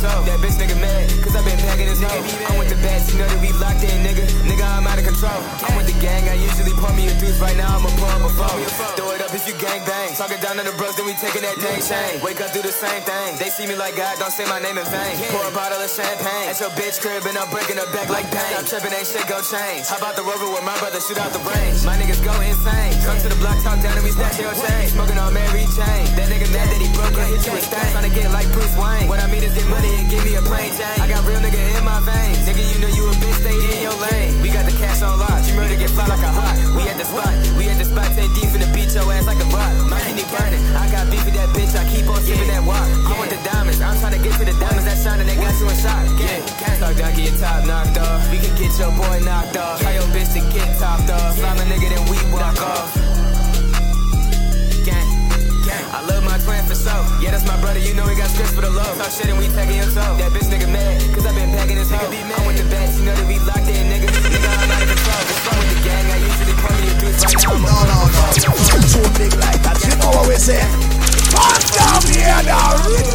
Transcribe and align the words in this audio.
toe. 0.00 0.22
That 0.24 0.38
bitch 0.38 0.56
nigga 0.58 0.78
mad, 0.78 1.10
cause 1.22 1.34
I 1.34 1.42
been 1.42 1.58
packing 1.58 1.88
his 1.90 2.00
hoe. 2.00 2.22
I'm 2.48 2.56
with 2.58 2.70
the 2.70 2.78
best, 2.80 3.10
you 3.12 3.18
know 3.18 3.28
that 3.28 3.40
we 3.42 3.50
locked 3.58 3.82
in, 3.82 3.98
nigga. 4.06 4.24
Nigga, 4.46 4.64
I'm 4.64 4.86
out 4.86 4.98
of 4.98 5.04
control. 5.04 5.40
I'm 5.66 5.74
with 5.74 5.90
the 5.90 5.98
gang, 5.98 6.28
I 6.28 6.38
usually 6.38 6.74
pour 6.78 6.92
me 6.94 7.10
a 7.10 7.14
deuce. 7.18 7.38
Right 7.42 7.56
now, 7.56 7.78
I'ma 7.78 7.90
pour 7.98 8.10
up 8.10 8.22
a 8.22 8.30
phone. 8.32 8.58
Throw 8.98 9.10
it 9.14 9.22
up 9.22 9.34
if 9.34 9.46
you 9.46 9.54
gang 9.58 9.82
bang. 9.84 10.14
Talking 10.14 10.40
down 10.40 10.56
to 10.58 10.64
the 10.66 10.74
bros, 10.78 10.94
then 10.96 11.06
we 11.06 11.14
taking 11.18 11.42
that 11.42 11.58
dang 11.58 11.82
chain. 11.82 12.22
Wake 12.22 12.40
up, 12.40 12.50
do 12.54 12.62
the 12.62 12.74
same 12.74 13.02
thing. 13.02 13.38
They 13.38 13.50
see 13.50 13.66
me 13.66 13.74
like 13.74 13.94
God, 13.98 14.18
don't 14.18 14.32
say 14.32 14.46
my 14.46 14.58
name 14.62 14.78
in 14.78 14.86
vain. 14.86 15.14
Pour 15.34 15.42
a 15.42 15.52
bottle 15.54 15.78
of 15.78 15.90
champagne. 15.90 16.50
At 16.50 16.58
your 16.62 16.70
bitch 16.78 17.02
crib, 17.02 17.26
and 17.26 17.36
I'm 17.38 17.50
breaking 17.50 17.78
her 17.78 17.88
back 17.90 18.08
like 18.08 18.26
pain. 18.30 18.54
I'm 18.58 18.64
tripping, 18.64 18.94
ain't 18.94 19.06
shit 19.06 19.26
go 19.26 19.42
change. 19.42 19.86
How 19.90 19.98
about 19.98 20.14
the 20.14 20.22
rover 20.22 20.48
with 20.50 20.64
my 20.64 20.76
brother, 20.78 21.00
shoot 21.02 21.18
out 21.18 21.34
the 21.34 21.42
range? 21.42 21.82
My 21.86 21.98
niggas 21.98 22.22
go 22.22 22.34
insane. 22.42 22.94
Come 23.02 23.18
to 23.22 23.28
the 23.30 23.38
block, 23.42 23.58
talk 23.62 23.78
down, 23.82 23.94
and 23.98 24.04
we 24.06 24.10
snatch 24.10 24.38
your 24.38 24.54
chain. 24.54 24.90
Smoking 24.94 25.18
on 25.18 25.34
Mary 25.34 25.66
Jane. 25.74 26.17
Burning. 40.26 40.62
I 40.74 40.90
got 40.90 41.06
beef 41.10 41.22
with 41.24 41.34
that 41.38 41.50
bitch. 41.54 41.74
I 41.78 41.86
keep 41.86 42.08
on 42.10 42.18
sipping 42.26 42.50
that 42.50 42.64
walk. 42.66 42.82
I 43.06 43.14
want 43.14 43.30
the 43.30 43.38
diamonds. 43.46 43.80
I'm 43.80 43.94
trying 44.02 44.18
to 44.18 44.22
get 44.22 44.34
to 44.38 44.44
the 44.44 44.56
diamonds 44.58 44.86
that 44.90 44.98
shine 44.98 45.20
and 45.22 45.28
they 45.28 45.38
got 45.38 45.54
you 45.60 45.70
in 45.70 45.78
shock. 45.78 46.02
Yeah, 46.18 46.42
talk 46.82 46.96
down, 46.98 47.14
get 47.14 47.30
your 47.30 47.38
top 47.38 47.62
knocked 47.66 47.98
off. 47.98 48.26
We 48.30 48.42
can 48.42 48.54
get 48.58 48.74
your 48.78 48.90
boy 48.98 49.22
knocked 49.22 49.56
off. 49.56 49.78
Tell 49.78 49.94
your 49.94 50.08
bitch 50.10 50.34
to 50.34 50.42
get 50.50 50.66
topped 50.78 51.10
off. 51.10 51.38
Slime 51.38 51.58
a 51.62 51.64
nigga, 51.70 51.88
then 51.94 52.02
we 52.10 52.18
walk 52.34 52.58
off. 52.58 52.90
Gang, 54.82 55.06
gang. 55.62 55.84
I 55.94 56.02
love 56.10 56.26
my 56.26 56.38
twin 56.42 56.66
for 56.66 56.74
so. 56.74 56.94
Yeah, 57.22 57.30
that's 57.30 57.46
my 57.46 57.58
brother. 57.62 57.78
You 57.78 57.94
know 57.94 58.06
he 58.10 58.18
got 58.18 58.30
scripts 58.30 58.54
for 58.54 58.62
the 58.62 58.70
low. 58.70 58.90
Talk 58.98 59.14
shit 59.14 59.30
and 59.30 59.38
we 59.38 59.46
taking 59.54 59.78
your 59.78 59.90
soul. 59.94 60.18
Say? 70.48 70.60
Calm 71.30 71.60
down 71.76 72.02
here 72.10 72.42
now. 72.44 73.07